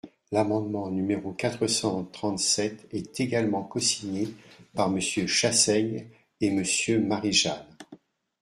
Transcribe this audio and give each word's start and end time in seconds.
L’amendement 0.31 0.89
numéro 0.89 1.31
quatre 1.31 1.67
cent 1.67 2.05
trente-sept 2.05 2.87
est 2.91 3.19
également 3.19 3.63
cosigné 3.63 4.29
par 4.73 4.89
Monsieur 4.89 5.27
Chassaigne 5.27 6.07
et 6.39 6.49
Monsieur 6.49 6.99
Marie-Jeanne. 6.99 7.69